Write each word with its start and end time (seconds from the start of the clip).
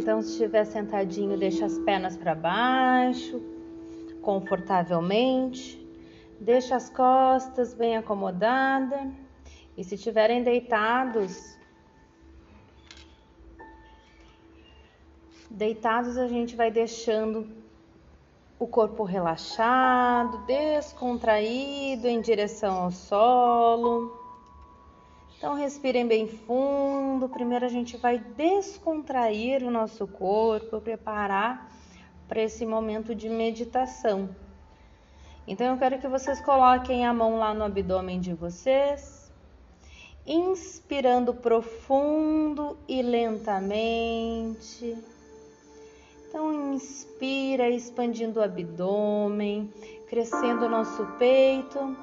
então 0.00 0.22
se 0.22 0.30
estiver 0.30 0.64
sentadinho, 0.64 1.36
deixa 1.36 1.66
as 1.66 1.78
pernas 1.80 2.16
para 2.16 2.34
baixo, 2.34 3.38
confortavelmente. 4.22 5.78
Deixa 6.40 6.74
as 6.74 6.88
costas 6.88 7.74
bem 7.74 7.98
acomodadas. 7.98 9.12
E 9.76 9.84
se 9.84 9.96
estiverem 9.96 10.42
deitados, 10.42 11.54
deitados 15.50 16.16
a 16.16 16.26
gente 16.26 16.56
vai 16.56 16.70
deixando 16.70 17.46
o 18.58 18.66
corpo 18.66 19.04
relaxado, 19.04 20.38
descontraído 20.46 22.08
em 22.08 22.22
direção 22.22 22.84
ao 22.84 22.90
solo. 22.90 24.18
Então 25.40 25.54
respirem 25.54 26.06
bem 26.06 26.28
fundo. 26.28 27.26
Primeiro 27.26 27.64
a 27.64 27.68
gente 27.70 27.96
vai 27.96 28.18
descontrair 28.18 29.62
o 29.64 29.70
nosso 29.70 30.06
corpo, 30.06 30.82
preparar 30.82 31.72
para 32.28 32.42
esse 32.42 32.66
momento 32.66 33.14
de 33.14 33.26
meditação. 33.30 34.28
Então 35.48 35.66
eu 35.68 35.78
quero 35.78 35.98
que 35.98 36.06
vocês 36.06 36.42
coloquem 36.42 37.06
a 37.06 37.14
mão 37.14 37.38
lá 37.38 37.54
no 37.54 37.64
abdômen 37.64 38.20
de 38.20 38.34
vocês, 38.34 39.32
inspirando 40.26 41.32
profundo 41.32 42.76
e 42.86 43.00
lentamente. 43.00 44.94
Então 46.28 46.74
inspira, 46.74 47.70
expandindo 47.70 48.40
o 48.40 48.42
abdômen, 48.42 49.72
crescendo 50.06 50.66
o 50.66 50.68
nosso 50.68 51.06
peito 51.18 51.96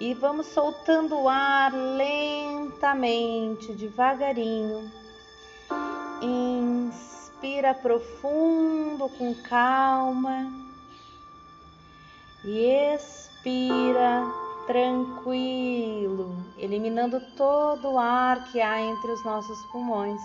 e 0.00 0.14
vamos 0.14 0.46
soltando 0.46 1.18
o 1.18 1.28
ar 1.28 1.72
lentamente, 2.78 3.72
devagarinho. 3.72 4.90
Inspira 6.22 7.74
profundo 7.74 9.08
com 9.18 9.34
calma 9.34 10.50
e 12.44 12.94
expira 12.94 14.24
tranquilo, 14.66 16.36
eliminando 16.56 17.20
todo 17.36 17.92
o 17.92 17.98
ar 17.98 18.44
que 18.50 18.60
há 18.60 18.80
entre 18.80 19.10
os 19.10 19.24
nossos 19.24 19.58
pulmões. 19.72 20.20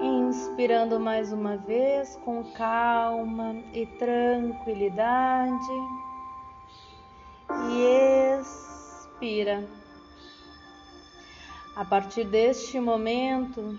Inspirando 0.00 0.98
mais 0.98 1.32
uma 1.32 1.56
vez 1.56 2.16
com 2.24 2.44
calma 2.52 3.54
e 3.72 3.86
tranquilidade 3.98 5.72
e 7.70 8.40
expira. 8.40 9.77
A 11.78 11.84
partir 11.84 12.24
deste 12.24 12.80
momento, 12.80 13.78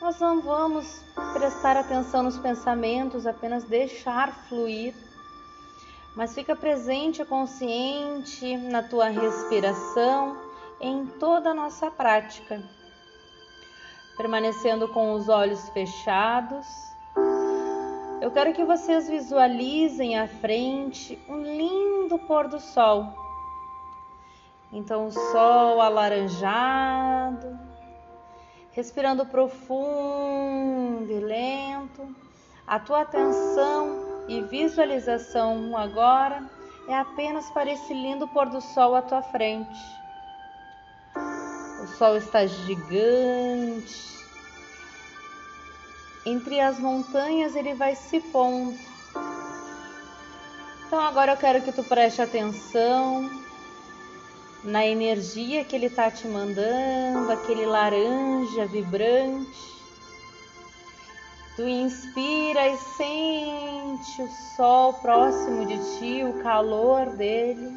nós 0.00 0.18
não 0.18 0.40
vamos 0.40 1.00
prestar 1.32 1.76
atenção 1.76 2.24
nos 2.24 2.36
pensamentos, 2.36 3.24
apenas 3.24 3.62
deixar 3.62 4.34
fluir, 4.48 4.92
mas 6.16 6.34
fica 6.34 6.56
presente 6.56 7.22
e 7.22 7.24
consciente 7.24 8.56
na 8.56 8.82
tua 8.82 9.06
respiração 9.06 10.36
em 10.80 11.06
toda 11.06 11.50
a 11.50 11.54
nossa 11.54 11.88
prática. 11.88 12.60
Permanecendo 14.16 14.88
com 14.88 15.12
os 15.12 15.28
olhos 15.28 15.68
fechados, 15.68 16.66
eu 18.20 18.32
quero 18.32 18.54
que 18.54 18.64
vocês 18.64 19.08
visualizem 19.08 20.18
à 20.18 20.26
frente 20.26 21.16
um 21.28 21.40
lindo 21.44 22.18
pôr 22.26 22.48
do 22.48 22.58
sol. 22.58 23.25
Então, 24.76 25.06
o 25.06 25.10
sol 25.10 25.80
alaranjado, 25.80 27.58
respirando 28.72 29.24
profundo 29.24 31.10
e 31.10 31.18
lento. 31.18 32.14
A 32.66 32.78
tua 32.78 33.00
atenção 33.00 34.26
e 34.28 34.42
visualização 34.42 35.74
agora 35.74 36.44
é 36.88 36.94
apenas 36.94 37.48
para 37.52 37.72
esse 37.72 37.94
lindo 37.94 38.28
pôr 38.28 38.50
do 38.50 38.60
sol 38.60 38.94
à 38.94 39.00
tua 39.00 39.22
frente. 39.22 39.80
O 41.82 41.86
sol 41.96 42.14
está 42.18 42.44
gigante, 42.44 44.14
entre 46.26 46.60
as 46.60 46.78
montanhas 46.78 47.56
ele 47.56 47.72
vai 47.72 47.94
se 47.94 48.20
pondo. 48.20 48.78
Então 50.86 51.00
agora 51.00 51.32
eu 51.32 51.36
quero 51.38 51.62
que 51.62 51.72
tu 51.72 51.82
preste 51.82 52.20
atenção 52.20 53.45
na 54.64 54.84
energia 54.84 55.64
que 55.64 55.76
ele 55.76 55.86
está 55.86 56.10
te 56.10 56.26
mandando, 56.26 57.30
aquele 57.32 57.66
laranja 57.66 58.66
vibrante. 58.66 59.76
Tu 61.56 61.62
inspira 61.62 62.68
e 62.68 62.76
sente 62.76 64.22
o 64.22 64.28
sol 64.56 64.92
próximo 64.94 65.64
de 65.66 65.98
ti, 65.98 66.22
o 66.24 66.42
calor 66.42 67.06
dele. 67.16 67.74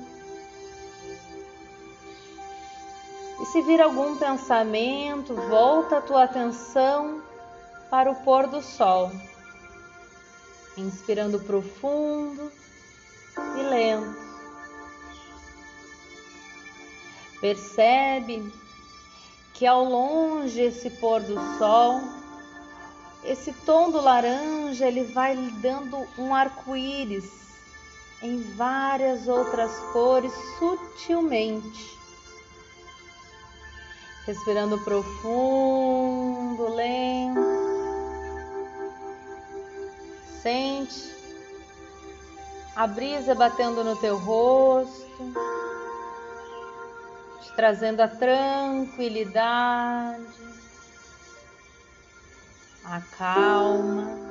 E 3.41 3.45
se 3.45 3.61
vir 3.61 3.81
algum 3.81 4.17
pensamento, 4.17 5.33
volta 5.33 5.97
a 5.97 6.01
tua 6.01 6.23
atenção 6.25 7.21
para 7.89 8.11
o 8.11 8.15
pôr 8.15 8.47
do 8.47 8.61
sol, 8.61 9.11
inspirando 10.77 11.39
profundo 11.39 12.51
e 13.57 13.63
lento. 13.63 14.28
Percebe 17.41 18.53
que 19.53 19.65
ao 19.65 19.83
longe 19.83 20.61
esse 20.61 20.89
pôr 20.89 21.21
do 21.21 21.35
sol, 21.57 22.01
esse 23.23 23.51
tom 23.65 23.91
do 23.91 23.99
laranja, 23.99 24.87
ele 24.87 25.03
vai 25.05 25.35
lhe 25.35 25.51
dando 25.51 26.07
um 26.17 26.33
arco-íris 26.33 27.49
em 28.21 28.41
várias 28.55 29.27
outras 29.27 29.77
cores 29.91 30.33
sutilmente. 30.57 31.97
Respirando 34.25 34.77
profundo, 34.83 36.73
lento. 36.75 37.39
Sente 40.41 41.09
a 42.75 42.87
brisa 42.87 43.35
batendo 43.35 43.83
no 43.83 43.95
teu 43.97 44.17
rosto, 44.17 45.33
te 47.49 47.55
trazendo 47.55 48.01
a 48.01 48.07
tranquilidade, 48.07 50.23
a 52.85 53.01
calma. 53.17 54.29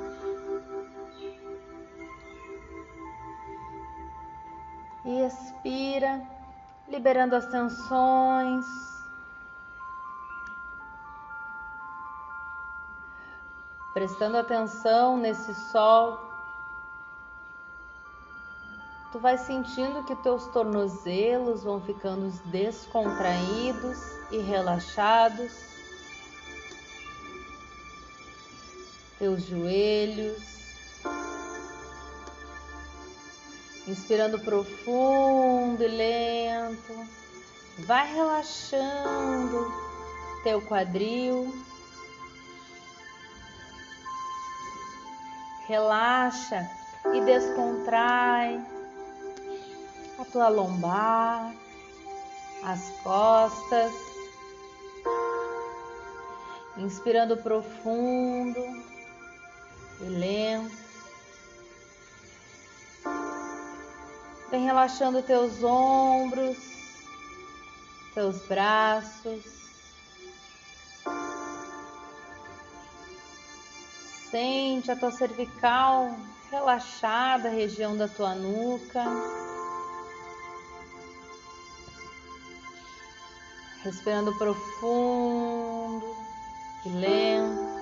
E 5.05 5.21
expira, 5.23 6.23
liberando 6.89 7.34
as 7.34 7.47
tensões. 7.47 8.65
prestando 13.95 14.37
atenção 14.37 15.17
nesse 15.17 15.55
sol, 15.73 16.28
tu 19.10 19.19
vai 19.19 19.38
sentindo 19.38 20.04
que 20.04 20.14
teus 20.16 20.46
tornozelos 20.48 21.64
vão 21.64 21.80
ficando 21.80 22.30
descontraídos 22.46 23.98
e 24.30 24.38
relaxados, 24.38 25.52
teus 29.19 29.42
joelhos, 29.42 30.42
inspirando 33.86 34.38
profundo 34.41 35.82
e 35.82 35.88
lento, 35.88 37.08
vai 37.86 38.12
relaxando 38.12 39.72
teu 40.44 40.60
quadril. 40.62 41.52
relaxa 45.69 46.66
e 47.12 47.20
descontrai 47.20 48.77
a 50.19 50.25
tua 50.25 50.49
lombar, 50.49 51.55
as 52.65 52.91
costas, 53.03 53.93
inspirando 56.76 57.37
profundo 57.37 58.59
e 60.00 60.05
lento. 60.05 60.88
Vem 64.50 64.65
relaxando 64.65 65.23
teus 65.23 65.62
ombros, 65.62 66.59
teus 68.14 68.38
braços, 68.47 69.59
Sente 74.31 74.91
a 74.91 74.97
tua 74.97 75.11
cervical 75.11 76.14
relaxada, 76.50 77.49
região 77.49 77.97
da 77.97 78.06
tua 78.06 78.35
nuca. 78.35 79.03
respirando 83.82 84.36
profundo 84.36 86.16
e 86.84 86.88
lento. 86.88 87.78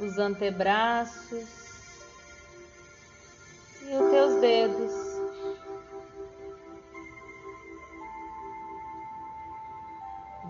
os 0.00 0.18
antebraços 0.18 1.48
e 3.82 3.94
os 3.94 4.10
teus 4.10 4.40
dedos. 4.40 4.92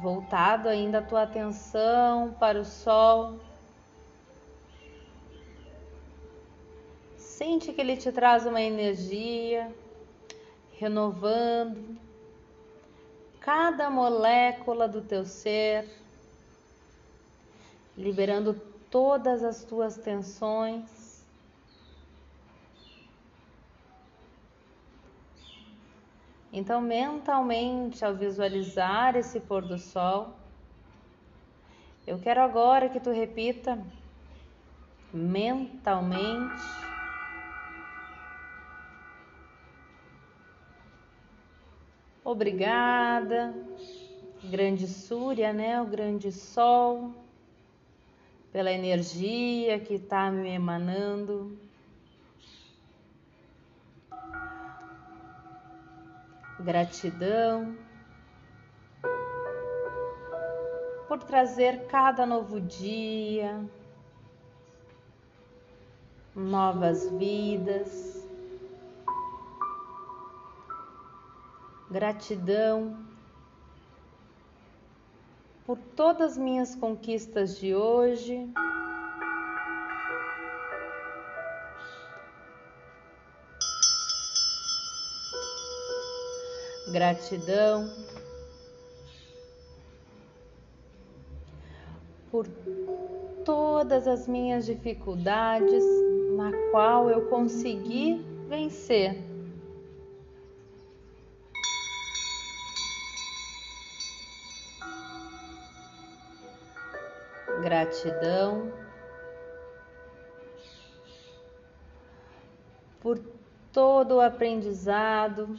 Voltado 0.00 0.68
ainda 0.68 0.98
a 0.98 1.02
tua 1.02 1.22
atenção 1.22 2.34
para 2.40 2.58
o 2.58 2.64
sol. 2.64 3.38
Sente 7.42 7.72
que 7.72 7.80
ele 7.80 7.96
te 7.96 8.12
traz 8.12 8.46
uma 8.46 8.60
energia, 8.60 9.68
renovando 10.78 11.98
cada 13.40 13.90
molécula 13.90 14.86
do 14.86 15.02
teu 15.02 15.24
ser, 15.24 15.90
liberando 17.98 18.54
todas 18.88 19.42
as 19.42 19.64
tuas 19.64 19.96
tensões. 19.96 21.26
Então, 26.52 26.80
mentalmente, 26.80 28.04
ao 28.04 28.14
visualizar 28.14 29.16
esse 29.16 29.40
pôr 29.40 29.62
do 29.62 29.80
sol, 29.80 30.32
eu 32.06 32.20
quero 32.20 32.40
agora 32.40 32.88
que 32.88 33.00
tu 33.00 33.10
repita 33.10 33.84
mentalmente 35.12 36.91
Obrigada, 42.24 43.52
grande 44.44 44.86
Súria, 44.86 45.52
né? 45.52 45.80
O 45.82 45.86
grande 45.86 46.30
Sol, 46.30 47.12
pela 48.52 48.70
energia 48.70 49.80
que 49.80 49.94
está 49.94 50.30
me 50.30 50.50
emanando. 50.50 51.58
Gratidão 56.60 57.76
por 61.08 61.24
trazer 61.24 61.86
cada 61.88 62.24
novo 62.24 62.58
dia, 62.58 63.62
novas 66.34 67.06
vidas. 67.10 68.21
Gratidão 71.92 72.96
por 75.66 75.76
todas 75.94 76.32
as 76.32 76.38
minhas 76.38 76.74
conquistas 76.74 77.58
de 77.58 77.74
hoje. 77.74 78.48
Gratidão 86.90 87.86
por 92.30 92.46
todas 93.44 94.08
as 94.08 94.26
minhas 94.26 94.64
dificuldades 94.64 95.84
na 96.36 96.50
qual 96.70 97.10
eu 97.10 97.28
consegui 97.28 98.24
vencer. 98.48 99.31
Gratidão 107.72 108.70
por 113.00 113.18
todo 113.72 114.16
o 114.16 114.20
aprendizado 114.20 115.56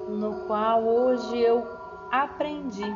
no 0.00 0.46
qual 0.46 0.82
hoje 0.82 1.38
eu 1.38 1.62
aprendi. 2.10 2.90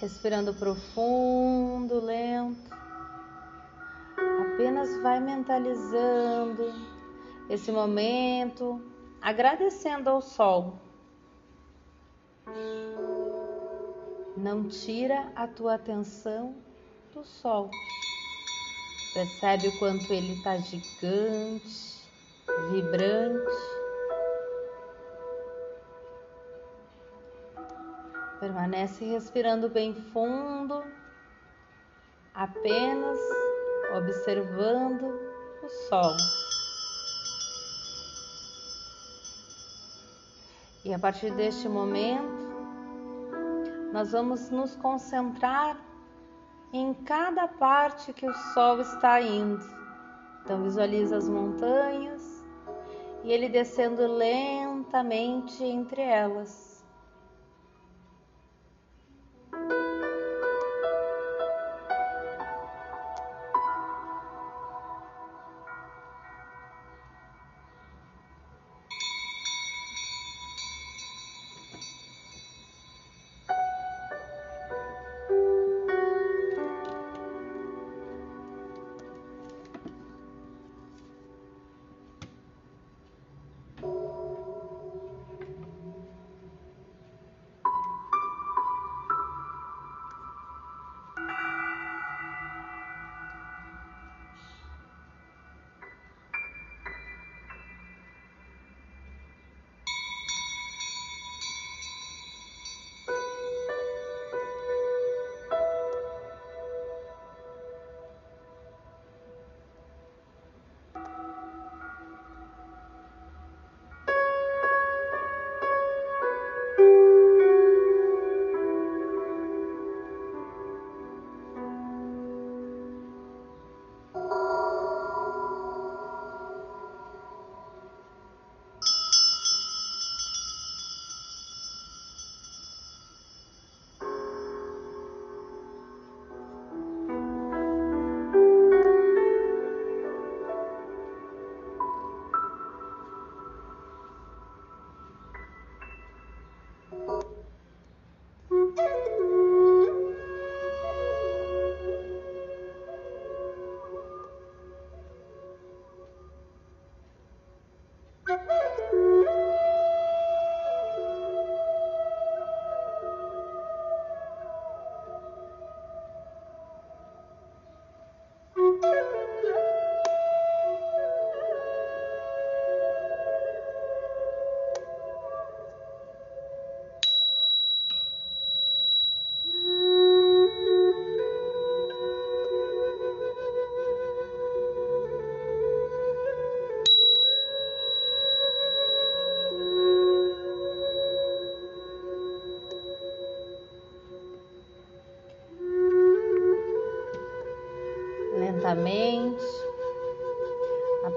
Respirando 0.00 0.54
profundo, 0.54 1.98
lento, 1.98 2.70
apenas 4.40 4.96
vai 5.02 5.18
mentalizando 5.18 6.95
esse 7.48 7.70
momento, 7.70 8.80
agradecendo 9.20 10.10
ao 10.10 10.20
sol. 10.20 10.78
Não 14.36 14.68
tira 14.68 15.32
a 15.34 15.46
tua 15.46 15.74
atenção 15.74 16.54
do 17.14 17.24
sol. 17.24 17.70
Percebe 19.14 19.68
o 19.68 19.78
quanto 19.78 20.12
ele 20.12 20.34
está 20.34 20.58
gigante, 20.58 22.04
vibrante. 22.70 23.56
Permanece 28.38 29.04
respirando 29.06 29.70
bem 29.70 29.94
fundo, 29.94 30.84
apenas 32.34 33.18
observando 33.96 35.04
o 35.62 35.68
sol. 35.88 36.14
E 40.86 40.94
a 40.94 41.00
partir 41.00 41.32
deste 41.32 41.68
momento, 41.68 42.46
nós 43.92 44.12
vamos 44.12 44.50
nos 44.50 44.76
concentrar 44.76 45.76
em 46.72 46.94
cada 46.94 47.48
parte 47.48 48.12
que 48.12 48.24
o 48.24 48.32
sol 48.54 48.80
está 48.80 49.20
indo. 49.20 49.64
Então 50.44 50.62
visualiza 50.62 51.16
as 51.16 51.28
montanhas 51.28 52.22
e 53.24 53.32
ele 53.32 53.48
descendo 53.48 54.06
lentamente 54.06 55.64
entre 55.64 56.02
elas. 56.02 56.75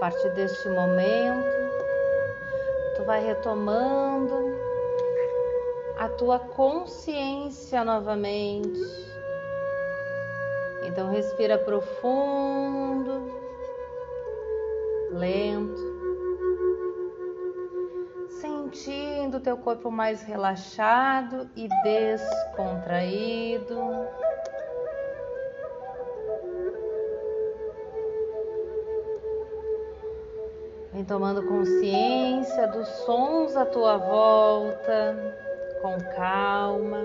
Partir 0.10 0.30
deste 0.32 0.68
momento, 0.68 1.46
tu 2.96 3.04
vai 3.04 3.24
retomando 3.24 4.58
a 5.98 6.10
tua 6.10 6.40
consciência 6.40 7.84
novamente. 7.84 8.80
Então 10.82 11.12
respira 11.12 11.60
profundo, 11.60 13.32
lento, 15.12 15.80
sentindo 18.42 19.40
teu 19.40 19.58
corpo 19.58 19.92
mais 19.92 20.24
relaxado 20.24 21.48
e 21.56 21.68
descontraído. 21.84 23.78
Vem 31.00 31.06
tomando 31.06 31.42
consciência 31.48 32.68
dos 32.68 32.86
sons 33.06 33.56
à 33.56 33.66
tua 33.66 33.96
volta, 33.96 35.16
com 35.82 35.98
calma. 36.14 37.00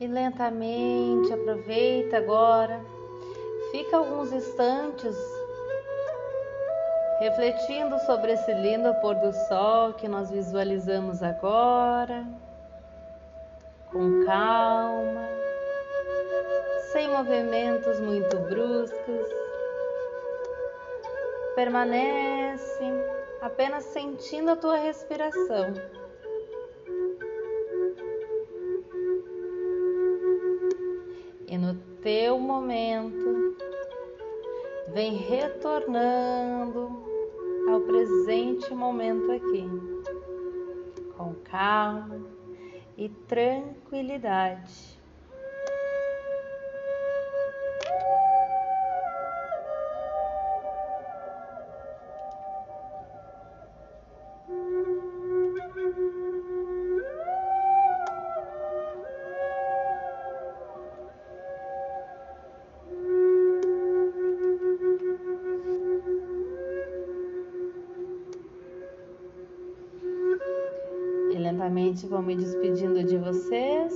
E 0.00 0.06
lentamente 0.06 1.30
aproveita 1.34 2.16
agora, 2.16 2.80
fica 3.72 3.98
alguns 3.98 4.32
instantes 4.32 5.14
refletindo 7.20 7.98
sobre 8.06 8.32
esse 8.32 8.54
lindo 8.54 8.94
pôr 9.02 9.16
do 9.16 9.34
sol 9.34 9.92
que 9.92 10.08
nós 10.08 10.30
visualizamos 10.30 11.22
agora, 11.22 12.24
com 13.92 14.24
calma 14.24 15.47
sem 16.98 17.08
movimentos 17.10 18.00
muito 18.00 18.36
bruscos. 18.38 19.28
Permanece 21.54 22.84
apenas 23.40 23.84
sentindo 23.84 24.50
a 24.50 24.56
tua 24.56 24.76
respiração. 24.76 25.74
E 31.46 31.56
no 31.56 31.76
teu 32.02 32.36
momento, 32.36 33.56
vem 34.88 35.18
retornando 35.18 36.90
ao 37.70 37.80
presente 37.82 38.74
momento 38.74 39.30
aqui, 39.30 39.70
com 41.16 41.32
calma 41.44 42.20
e 42.96 43.08
tranquilidade. 43.28 44.97
Lentamente 71.88 72.06
vou 72.06 72.22
me 72.22 72.36
despedindo 72.36 73.02
de 73.02 73.16
vocês. 73.16 73.92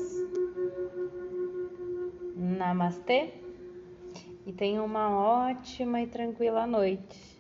Namastê 2.37 3.34
e 4.46 4.52
tenham 4.52 4.87
uma 4.87 5.11
ótima 5.11 6.00
e 6.00 6.06
tranquila 6.06 6.66
noite. 6.66 7.31